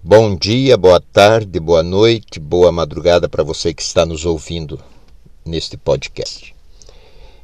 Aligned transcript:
Bom 0.00 0.36
dia, 0.36 0.76
boa 0.76 1.00
tarde, 1.00 1.58
boa 1.58 1.82
noite, 1.82 2.38
boa 2.38 2.70
madrugada 2.70 3.28
para 3.28 3.42
você 3.42 3.74
que 3.74 3.82
está 3.82 4.06
nos 4.06 4.24
ouvindo 4.24 4.80
neste 5.44 5.76
podcast. 5.76 6.54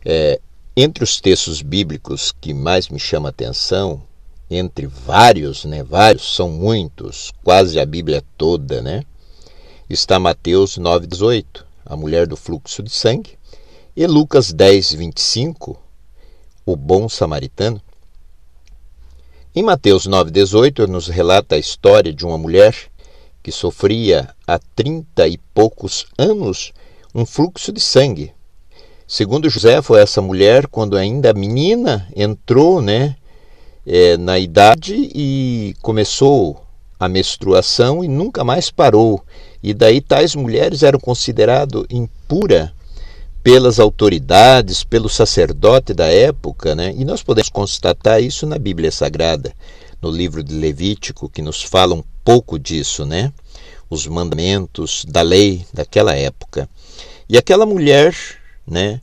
É, 0.04 0.40
entre 0.76 1.02
os 1.02 1.20
textos 1.20 1.60
bíblicos 1.60 2.32
que 2.40 2.54
mais 2.54 2.88
me 2.88 2.98
chama 3.00 3.28
a 3.28 3.30
atenção, 3.30 4.00
entre 4.48 4.86
vários, 4.86 5.64
né, 5.64 5.82
vários, 5.82 6.36
são 6.36 6.48
muitos, 6.48 7.32
quase 7.42 7.80
a 7.80 7.84
Bíblia 7.84 8.22
toda, 8.38 8.80
né, 8.80 9.04
está 9.90 10.20
Mateus 10.20 10.78
9,18, 10.78 11.64
a 11.84 11.96
mulher 11.96 12.24
do 12.24 12.36
fluxo 12.36 12.84
de 12.84 12.90
sangue, 12.90 13.36
e 13.96 14.06
Lucas 14.06 14.52
10, 14.52 14.92
25, 14.92 15.76
o 16.64 16.76
bom 16.76 17.08
samaritano. 17.08 17.82
Em 19.56 19.62
Mateus 19.62 20.08
9,18 20.08 20.88
nos 20.88 21.06
relata 21.06 21.54
a 21.54 21.58
história 21.58 22.12
de 22.12 22.26
uma 22.26 22.36
mulher 22.36 22.74
que 23.40 23.52
sofria 23.52 24.34
há 24.44 24.58
trinta 24.58 25.28
e 25.28 25.38
poucos 25.54 26.06
anos 26.18 26.72
um 27.14 27.24
fluxo 27.24 27.72
de 27.72 27.80
sangue. 27.80 28.32
Segundo 29.06 29.48
José, 29.48 29.80
foi 29.80 30.00
essa 30.00 30.20
mulher, 30.20 30.66
quando 30.66 30.96
ainda 30.96 31.32
menina, 31.32 32.08
entrou 32.16 32.82
né, 32.82 33.14
é, 33.86 34.16
na 34.16 34.40
idade 34.40 34.96
e 35.14 35.76
começou 35.80 36.60
a 36.98 37.08
menstruação 37.08 38.02
e 38.02 38.08
nunca 38.08 38.42
mais 38.42 38.72
parou. 38.72 39.22
E 39.62 39.72
daí 39.72 40.00
tais 40.00 40.34
mulheres 40.34 40.82
eram 40.82 40.98
consideradas 40.98 41.84
impuras 41.88 42.70
pelas 43.44 43.78
autoridades, 43.78 44.82
pelo 44.82 45.06
sacerdote 45.06 45.92
da 45.92 46.06
época, 46.06 46.74
né? 46.74 46.94
E 46.96 47.04
nós 47.04 47.22
podemos 47.22 47.50
constatar 47.50 48.22
isso 48.22 48.46
na 48.46 48.58
Bíblia 48.58 48.90
Sagrada, 48.90 49.52
no 50.00 50.10
livro 50.10 50.42
de 50.42 50.54
Levítico, 50.54 51.28
que 51.28 51.42
nos 51.42 51.62
fala 51.62 51.94
um 51.94 52.02
pouco 52.24 52.58
disso, 52.58 53.04
né? 53.04 53.30
Os 53.90 54.06
mandamentos 54.06 55.04
da 55.06 55.20
lei 55.20 55.62
daquela 55.74 56.16
época. 56.16 56.66
E 57.28 57.36
aquela 57.36 57.66
mulher, 57.66 58.16
né, 58.66 59.02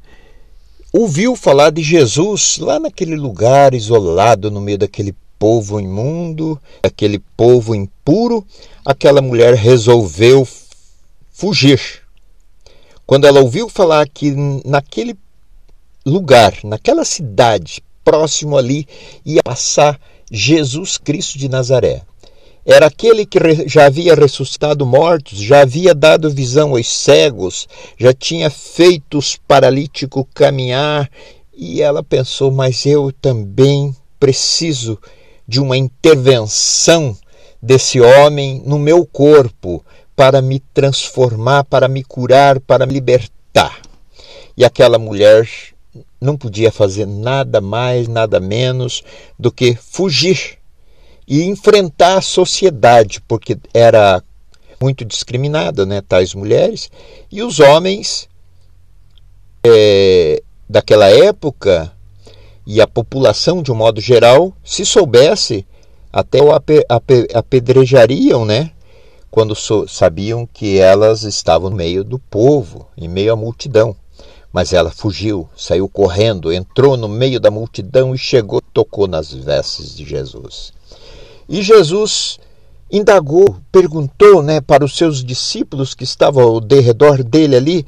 ouviu 0.91 1.35
falar 1.35 1.69
de 1.69 1.83
Jesus 1.83 2.57
lá 2.57 2.79
naquele 2.79 3.15
lugar 3.15 3.75
isolado 3.75 4.49
no 4.49 4.59
meio 4.59 4.79
daquele 4.79 5.15
povo 5.37 5.79
imundo, 5.79 6.59
aquele 6.81 7.19
povo 7.37 7.75
impuro, 7.75 8.43
aquela 8.83 9.21
mulher 9.21 9.53
resolveu 9.53 10.47
fugir 11.31 12.00
quando 13.11 13.27
ela 13.27 13.41
ouviu 13.41 13.67
falar 13.67 14.07
que 14.07 14.33
naquele 14.63 15.17
lugar, 16.05 16.53
naquela 16.63 17.03
cidade, 17.03 17.83
próximo 18.05 18.57
ali, 18.57 18.87
ia 19.25 19.43
passar 19.43 19.99
Jesus 20.31 20.97
Cristo 20.97 21.37
de 21.37 21.49
Nazaré. 21.49 22.03
Era 22.65 22.85
aquele 22.85 23.25
que 23.25 23.37
já 23.67 23.87
havia 23.87 24.15
ressuscitado 24.15 24.85
mortos, 24.85 25.39
já 25.39 25.59
havia 25.59 25.93
dado 25.93 26.31
visão 26.31 26.69
aos 26.69 26.87
cegos, 26.87 27.67
já 27.97 28.13
tinha 28.13 28.49
feito 28.49 29.17
os 29.17 29.35
paralíticos 29.35 30.23
caminhar, 30.33 31.11
e 31.53 31.81
ela 31.81 32.01
pensou: 32.01 32.49
mas 32.49 32.85
eu 32.85 33.11
também 33.11 33.93
preciso 34.17 34.97
de 35.45 35.59
uma 35.59 35.75
intervenção 35.75 37.13
desse 37.61 37.99
homem 37.99 38.63
no 38.65 38.79
meu 38.79 39.05
corpo, 39.05 39.83
para 40.21 40.39
me 40.39 40.59
transformar, 40.59 41.63
para 41.63 41.87
me 41.87 42.03
curar, 42.03 42.59
para 42.59 42.85
me 42.85 42.93
libertar. 42.93 43.81
E 44.55 44.63
aquela 44.63 44.99
mulher 44.99 45.49
não 46.21 46.37
podia 46.37 46.71
fazer 46.71 47.07
nada 47.07 47.59
mais, 47.59 48.07
nada 48.07 48.39
menos 48.39 49.01
do 49.39 49.51
que 49.51 49.73
fugir 49.73 50.59
e 51.27 51.41
enfrentar 51.41 52.19
a 52.19 52.21
sociedade, 52.21 53.19
porque 53.27 53.57
era 53.73 54.21
muito 54.79 55.03
discriminada, 55.03 55.87
né, 55.87 56.03
tais 56.07 56.35
mulheres, 56.35 56.91
e 57.31 57.41
os 57.41 57.59
homens 57.59 58.29
é, 59.63 60.43
daquela 60.69 61.09
época 61.09 61.91
e 62.67 62.79
a 62.79 62.85
população 62.85 63.63
de 63.63 63.71
um 63.71 63.75
modo 63.75 63.99
geral, 63.99 64.55
se 64.63 64.85
soubesse, 64.85 65.65
até 66.13 66.39
o 66.43 66.51
apedrejariam, 66.53 68.45
né? 68.45 68.69
Quando 69.31 69.55
sabiam 69.87 70.45
que 70.45 70.77
elas 70.77 71.23
estavam 71.23 71.69
no 71.69 71.75
meio 71.77 72.03
do 72.03 72.19
povo, 72.19 72.85
em 72.97 73.07
meio 73.07 73.31
à 73.31 73.35
multidão. 73.35 73.95
Mas 74.51 74.73
ela 74.73 74.91
fugiu, 74.91 75.47
saiu 75.55 75.87
correndo, 75.87 76.51
entrou 76.51 76.97
no 76.97 77.07
meio 77.07 77.39
da 77.39 77.49
multidão 77.49 78.13
e 78.13 78.17
chegou, 78.17 78.61
tocou 78.73 79.07
nas 79.07 79.33
vestes 79.33 79.95
de 79.95 80.03
Jesus. 80.03 80.73
E 81.47 81.61
Jesus 81.61 82.37
indagou, 82.91 83.55
perguntou 83.71 84.43
né, 84.43 84.59
para 84.59 84.83
os 84.83 84.97
seus 84.97 85.23
discípulos 85.23 85.95
que 85.95 86.03
estavam 86.03 86.43
ao 86.43 86.59
redor 86.59 87.23
dele 87.23 87.55
ali: 87.55 87.85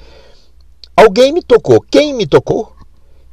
Alguém 0.95 1.33
me 1.33 1.43
tocou? 1.43 1.81
Quem 1.81 2.13
me 2.13 2.25
tocou? 2.25 2.71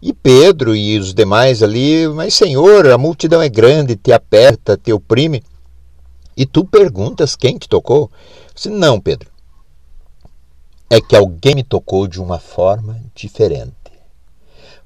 E 0.02 0.12
Pedro 0.12 0.74
e 0.74 0.98
os 0.98 1.14
demais 1.14 1.62
ali, 1.62 2.08
mas 2.08 2.34
Senhor, 2.34 2.88
a 2.88 2.98
multidão 2.98 3.40
é 3.40 3.48
grande, 3.48 3.94
te 3.94 4.12
aperta, 4.12 4.76
te 4.76 4.92
oprime. 4.92 5.44
E 6.36 6.46
tu 6.46 6.64
perguntas 6.64 7.36
quem 7.36 7.58
te 7.58 7.68
tocou? 7.68 8.10
disse, 8.54 8.68
não, 8.68 9.00
Pedro. 9.00 9.30
É 10.88 11.00
que 11.00 11.14
alguém 11.14 11.54
me 11.54 11.62
tocou 11.62 12.06
de 12.06 12.20
uma 12.20 12.38
forma 12.38 13.00
diferente. 13.14 13.74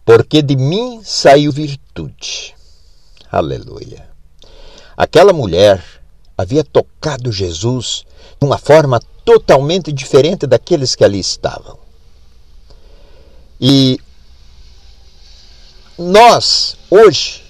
Porque 0.05 0.43
de 0.43 0.56
mim 0.56 1.00
saiu 1.03 1.50
virtude. 1.50 2.55
Aleluia. 3.31 4.09
Aquela 4.97 5.32
mulher 5.32 5.82
havia 6.37 6.62
tocado 6.62 7.32
Jesus 7.32 8.05
de 8.38 8.47
uma 8.47 8.59
forma 8.59 9.00
totalmente 9.25 9.93
diferente 9.93 10.47
daqueles 10.47 10.94
que 10.94 11.05
ali 11.05 11.19
estavam. 11.19 11.78
E 13.61 13.99
nós, 15.97 16.76
hoje, 16.91 17.44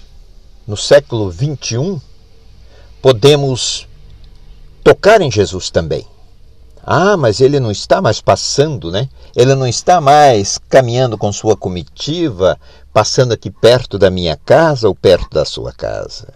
no 0.65 0.77
século 0.77 1.29
21, 1.29 1.99
podemos 3.05 3.87
tocar 4.83 5.21
em 5.21 5.29
Jesus 5.29 5.69
também. 5.69 6.07
Ah, 6.83 7.15
mas 7.15 7.39
ele 7.39 7.59
não 7.59 7.69
está 7.69 8.01
mais 8.01 8.19
passando, 8.19 8.91
né? 8.91 9.07
Ele 9.35 9.53
não 9.53 9.67
está 9.67 10.01
mais 10.01 10.57
caminhando 10.57 11.15
com 11.15 11.31
sua 11.31 11.55
comitiva, 11.55 12.59
passando 12.91 13.31
aqui 13.31 13.51
perto 13.51 13.99
da 13.99 14.09
minha 14.09 14.35
casa 14.35 14.87
ou 14.87 14.95
perto 14.95 15.29
da 15.29 15.45
sua 15.45 15.71
casa. 15.71 16.33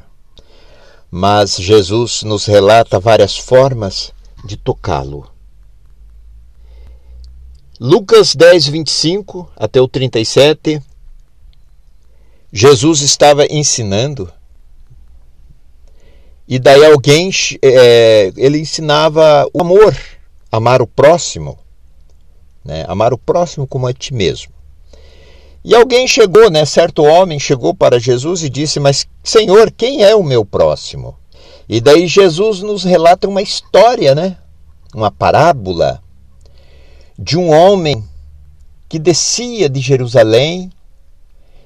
Mas 1.10 1.56
Jesus 1.56 2.22
nos 2.22 2.46
relata 2.46 3.00
várias 3.00 3.36
formas 3.36 4.14
de 4.46 4.56
tocá-lo. 4.56 5.28
Lucas 7.80 8.36
10, 8.36 8.68
25 8.68 9.52
até 9.56 9.82
o 9.82 9.88
37, 9.88 10.80
Jesus 12.54 13.02
estava 13.02 13.48
ensinando 13.48 14.32
e 16.52 16.58
daí 16.58 16.84
alguém, 16.84 17.30
é, 17.62 18.34
ele 18.36 18.58
ensinava 18.58 19.48
o 19.54 19.62
amor, 19.62 19.96
amar 20.52 20.82
o 20.82 20.88
próximo, 20.88 21.60
né? 22.66 22.84
amar 22.88 23.14
o 23.14 23.20
próximo 23.20 23.68
como 23.68 23.86
a 23.86 23.94
ti 23.94 24.16
mesmo. 24.16 24.52
E 25.64 25.76
alguém 25.76 26.08
chegou, 26.08 26.50
né? 26.50 26.66
certo 26.66 27.04
homem 27.04 27.40
chegou 27.40 27.76
para 27.76 28.00
Jesus 28.00 28.42
e 28.42 28.50
disse: 28.50 28.80
Mas, 28.80 29.08
Senhor, 29.24 29.70
quem 29.70 30.02
é 30.02 30.16
o 30.16 30.24
meu 30.24 30.44
próximo? 30.44 31.16
E 31.68 31.80
daí 31.80 32.08
Jesus 32.08 32.62
nos 32.62 32.84
relata 32.84 33.28
uma 33.28 33.44
história, 33.44 34.16
né? 34.16 34.36
uma 34.92 35.12
parábola 35.12 36.02
de 37.16 37.38
um 37.38 37.52
homem 37.52 38.04
que 38.90 38.98
descia 38.98 39.70
de 39.70 39.80
Jerusalém 39.80 40.72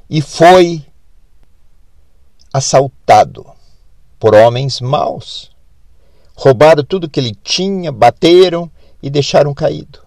e 0.10 0.20
foi 0.20 0.84
assaltado 2.52 3.53
por 4.24 4.34
homens 4.34 4.80
maus. 4.80 5.52
Roubaram 6.34 6.82
tudo 6.82 7.10
que 7.10 7.20
ele 7.20 7.36
tinha, 7.44 7.92
bateram 7.92 8.72
e 9.02 9.10
deixaram 9.10 9.54
caído. 9.54 10.00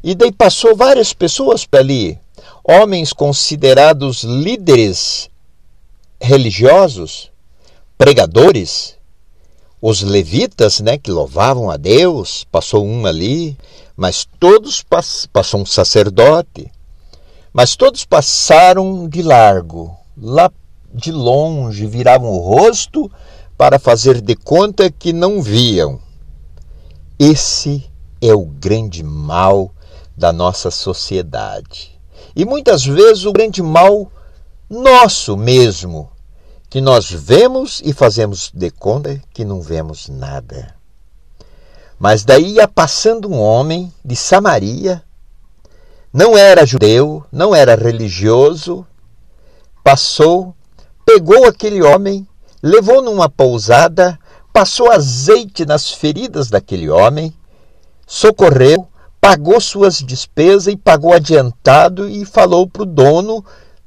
E 0.00 0.14
daí 0.14 0.30
passou 0.30 0.76
várias 0.76 1.12
pessoas 1.12 1.66
por 1.66 1.80
ali, 1.80 2.16
homens 2.62 3.12
considerados 3.12 4.22
líderes 4.22 5.28
religiosos, 6.20 7.32
pregadores, 7.98 8.96
os 9.82 10.00
levitas, 10.02 10.78
né, 10.78 10.96
que 10.96 11.10
louvavam 11.10 11.72
a 11.72 11.76
Deus, 11.76 12.46
passou 12.52 12.86
um 12.86 13.06
ali, 13.06 13.58
mas 13.96 14.24
todos 14.38 14.84
passou 15.32 15.62
um 15.62 15.66
sacerdote, 15.66 16.70
mas 17.52 17.74
todos 17.74 18.04
passaram 18.04 19.08
de 19.08 19.20
largo, 19.20 19.96
lá 20.16 20.48
de 20.94 21.10
longe 21.10 21.86
viravam 21.86 22.30
o 22.30 22.38
rosto 22.38 23.10
para 23.58 23.78
fazer 23.80 24.20
de 24.20 24.36
conta 24.36 24.90
que 24.90 25.12
não 25.12 25.42
viam. 25.42 25.98
Esse 27.18 27.90
é 28.20 28.32
o 28.32 28.44
grande 28.44 29.02
mal 29.02 29.72
da 30.16 30.32
nossa 30.32 30.70
sociedade. 30.70 32.00
E 32.36 32.44
muitas 32.44 32.84
vezes 32.84 33.24
o 33.24 33.32
grande 33.32 33.62
mal 33.62 34.10
nosso 34.70 35.36
mesmo, 35.36 36.10
que 36.70 36.80
nós 36.80 37.10
vemos 37.10 37.82
e 37.84 37.92
fazemos 37.92 38.50
de 38.52 38.70
conta 38.70 39.20
que 39.32 39.44
não 39.44 39.60
vemos 39.60 40.08
nada. 40.08 40.74
Mas 41.98 42.24
daí 42.24 42.54
ia 42.54 42.66
passando 42.66 43.28
um 43.28 43.40
homem 43.40 43.92
de 44.04 44.16
Samaria, 44.16 45.02
não 46.12 46.36
era 46.36 46.66
judeu, 46.66 47.24
não 47.30 47.54
era 47.54 47.74
religioso, 47.74 48.86
passou, 49.82 50.54
pegou 51.04 51.46
aquele 51.46 51.82
homem, 51.82 52.26
levou 52.62 53.02
numa 53.02 53.28
pousada, 53.28 54.18
passou 54.52 54.90
azeite 54.90 55.66
nas 55.66 55.90
feridas 55.90 56.48
daquele 56.48 56.88
homem, 56.88 57.34
socorreu, 58.06 58.88
pagou 59.20 59.60
suas 59.60 59.98
despesas 59.98 60.72
e 60.72 60.76
pagou 60.76 61.12
adiantado 61.12 62.08
e 62.08 62.24
falou 62.24 62.68
para 62.68 62.82
o 62.82 62.86
dono 62.86 63.44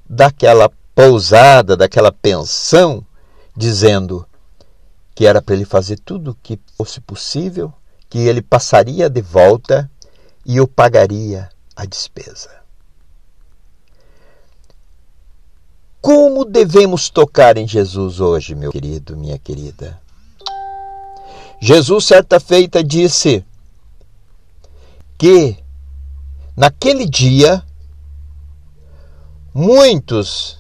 daquela 0.09 0.69
pousada, 0.95 1.77
daquela 1.77 2.11
pensão, 2.11 3.05
dizendo 3.55 4.25
que 5.13 5.25
era 5.25 5.41
para 5.41 5.55
ele 5.55 5.65
fazer 5.65 5.99
tudo 5.99 6.31
o 6.31 6.35
que 6.35 6.59
fosse 6.77 7.01
possível, 7.01 7.73
que 8.09 8.19
ele 8.19 8.41
passaria 8.41 9.09
de 9.09 9.21
volta 9.21 9.89
e 10.45 10.57
eu 10.57 10.67
pagaria 10.67 11.49
a 11.75 11.85
despesa. 11.85 12.49
Como 16.01 16.45
devemos 16.45 17.09
tocar 17.09 17.57
em 17.57 17.67
Jesus 17.67 18.19
hoje, 18.19 18.55
meu 18.55 18.71
querido, 18.71 19.17
minha 19.17 19.37
querida? 19.37 19.99
Jesus, 21.59 22.05
certa 22.05 22.39
feita, 22.39 22.83
disse 22.83 23.43
que 25.17 25.57
naquele 26.55 27.05
dia 27.07 27.63
muitos 29.53 30.59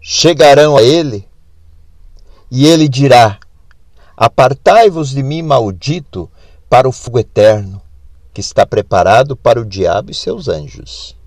chegarão 0.00 0.76
a 0.76 0.82
ele 0.82 1.28
e 2.50 2.66
ele 2.66 2.88
dirá: 2.88 3.38
Apartai-vos 4.16 5.10
de 5.10 5.22
mim, 5.22 5.42
maldito, 5.42 6.28
para 6.68 6.88
o 6.88 6.92
fogo 6.92 7.20
eterno, 7.20 7.80
que 8.34 8.40
está 8.40 8.66
preparado 8.66 9.36
para 9.36 9.60
o 9.60 9.64
diabo 9.64 10.10
e 10.10 10.14
seus 10.14 10.48
anjos. 10.48 11.19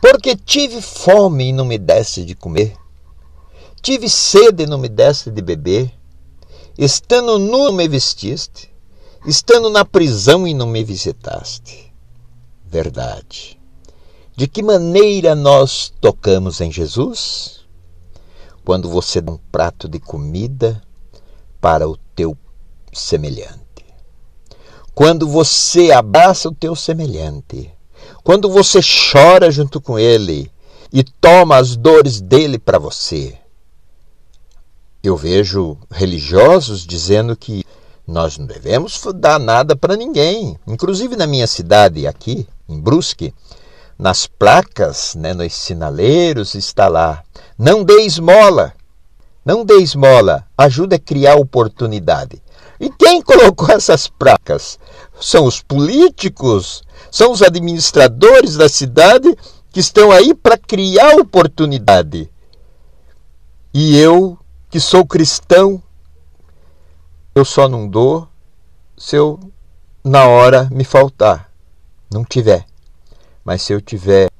Porque 0.00 0.34
tive 0.34 0.80
fome 0.80 1.48
e 1.48 1.52
não 1.52 1.64
me 1.64 1.78
desse 1.78 2.24
de 2.24 2.34
comer, 2.34 2.76
tive 3.82 4.08
sede 4.08 4.62
e 4.62 4.66
não 4.66 4.78
me 4.78 4.88
desse 4.88 5.30
de 5.30 5.42
beber, 5.42 5.92
estando 6.78 7.38
nu 7.38 7.64
não 7.64 7.72
me 7.72 7.86
vestiste, 7.86 8.72
estando 9.26 9.68
na 9.68 9.84
prisão 9.84 10.46
e 10.48 10.54
não 10.54 10.66
me 10.66 10.82
visitaste. 10.82 11.92
Verdade. 12.64 13.60
De 14.36 14.48
que 14.48 14.62
maneira 14.62 15.34
nós 15.34 15.92
tocamos 16.00 16.60
em 16.60 16.72
Jesus? 16.72 17.60
Quando 18.64 18.88
você 18.88 19.20
dá 19.20 19.32
um 19.32 19.38
prato 19.52 19.88
de 19.88 19.98
comida 19.98 20.80
para 21.60 21.86
o 21.88 21.96
teu 22.14 22.36
semelhante 22.92 23.70
quando 25.00 25.26
você 25.26 25.90
abraça 25.92 26.50
o 26.50 26.54
teu 26.54 26.76
semelhante, 26.76 27.72
quando 28.22 28.50
você 28.50 28.80
chora 28.82 29.50
junto 29.50 29.80
com 29.80 29.98
ele 29.98 30.50
e 30.92 31.02
toma 31.02 31.56
as 31.56 31.76
dores 31.76 32.20
dele 32.20 32.58
para 32.58 32.78
você. 32.78 33.36
Eu 35.02 35.16
vejo 35.16 35.78
religiosos 35.90 36.86
dizendo 36.86 37.34
que 37.34 37.64
nós 38.06 38.36
não 38.36 38.46
devemos 38.46 39.00
dar 39.14 39.38
nada 39.38 39.74
para 39.74 39.96
ninguém. 39.96 40.58
Inclusive 40.66 41.16
na 41.16 41.26
minha 41.26 41.46
cidade, 41.46 42.06
aqui, 42.06 42.46
em 42.68 42.78
Brusque, 42.78 43.32
nas 43.98 44.26
placas, 44.26 45.14
né, 45.14 45.32
nos 45.32 45.54
sinaleiros, 45.54 46.54
está 46.54 46.88
lá: 46.88 47.22
não 47.58 47.84
dê 47.84 48.02
esmola. 48.02 48.74
Não 49.42 49.64
dê 49.64 49.76
esmola, 49.76 50.44
ajuda 50.56 50.96
a 50.96 50.98
criar 50.98 51.36
oportunidade. 51.36 52.42
E 52.80 52.88
quem 52.88 53.20
colocou 53.20 53.70
essas 53.70 54.08
placas? 54.08 54.78
São 55.20 55.44
os 55.44 55.62
políticos, 55.62 56.82
são 57.10 57.30
os 57.30 57.42
administradores 57.42 58.56
da 58.56 58.70
cidade 58.70 59.36
que 59.70 59.80
estão 59.80 60.10
aí 60.10 60.34
para 60.34 60.56
criar 60.56 61.16
oportunidade. 61.16 62.30
E 63.72 63.98
eu, 63.98 64.38
que 64.70 64.80
sou 64.80 65.06
cristão, 65.06 65.80
eu 67.34 67.44
só 67.44 67.68
não 67.68 67.86
dou 67.86 68.26
se 68.96 69.16
eu, 69.16 69.40
na 70.04 70.26
hora, 70.26 70.68
me 70.70 70.84
faltar, 70.84 71.50
não 72.12 72.22
tiver. 72.24 72.66
Mas 73.42 73.62
se 73.62 73.72
eu 73.72 73.80
tiver, 73.80 74.30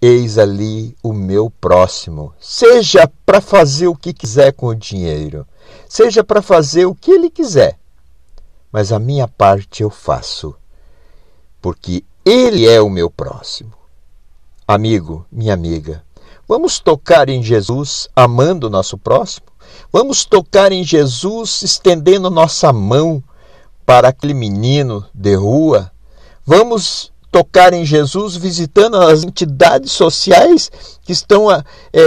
eis 0.00 0.36
ali 0.36 0.94
o 1.02 1.12
meu 1.12 1.48
próximo. 1.48 2.34
Seja 2.38 3.10
para 3.24 3.40
fazer 3.40 3.86
o 3.86 3.96
que 3.96 4.12
quiser 4.12 4.52
com 4.52 4.66
o 4.66 4.74
dinheiro, 4.74 5.46
seja 5.88 6.24
para 6.24 6.40
fazer 6.42 6.86
o 6.86 6.94
que 6.94 7.10
ele 7.10 7.30
quiser, 7.30 7.78
mas 8.70 8.92
a 8.92 8.98
minha 8.98 9.28
parte 9.28 9.82
eu 9.82 9.90
faço, 9.90 10.54
porque 11.60 12.04
ele 12.24 12.66
é 12.66 12.80
o 12.80 12.88
meu 12.88 13.10
próximo. 13.10 13.72
Amigo, 14.66 15.26
minha 15.30 15.52
amiga, 15.52 16.02
vamos 16.48 16.78
tocar 16.78 17.28
em 17.28 17.42
Jesus 17.42 18.08
amando 18.16 18.66
o 18.66 18.70
nosso 18.70 18.96
próximo? 18.96 19.46
Vamos 19.92 20.24
tocar 20.24 20.72
em 20.72 20.82
Jesus 20.82 21.62
estendendo 21.62 22.30
nossa 22.30 22.72
mão 22.72 23.22
para 23.84 24.08
aquele 24.08 24.34
menino 24.34 25.04
de 25.12 25.34
rua? 25.34 25.92
Vamos 26.44 27.11
tocar 27.32 27.72
em 27.72 27.82
Jesus, 27.82 28.36
visitando 28.36 28.98
as 28.98 29.24
entidades 29.24 29.90
sociais 29.90 30.70
que 31.02 31.12
estão 31.12 31.50
é, 31.50 31.62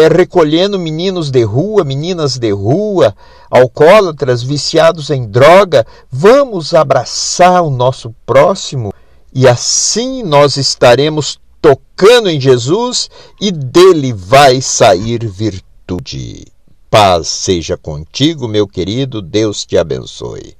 recolhendo 0.07 0.77
meninos 0.77 1.31
de 1.31 1.43
rua, 1.43 1.83
meninas 1.83 2.37
de 2.37 2.51
rua, 2.51 3.15
alcoólatras, 3.49 4.43
viciados 4.43 5.09
em 5.09 5.25
droga. 5.27 5.85
Vamos 6.11 6.75
abraçar 6.75 7.63
o 7.63 7.71
nosso 7.71 8.13
próximo 8.23 8.93
e 9.33 9.47
assim 9.47 10.21
nós 10.21 10.57
estaremos 10.57 11.39
tocando 11.59 12.29
em 12.29 12.39
Jesus 12.39 13.09
e 13.41 13.51
dele 13.51 14.13
vai 14.13 14.61
sair 14.61 15.27
virtude. 15.27 16.45
Paz 16.87 17.27
seja 17.27 17.75
contigo, 17.75 18.47
meu 18.47 18.67
querido, 18.67 19.23
Deus 19.23 19.65
te 19.65 19.75
abençoe. 19.75 20.53